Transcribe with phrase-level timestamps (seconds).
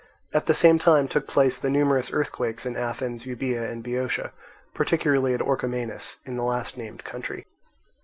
[0.33, 4.31] At the same time took place the numerous earthquakes in Athens, Euboea, and Boeotia,
[4.73, 7.45] particularly at Orchomenus in the last named country.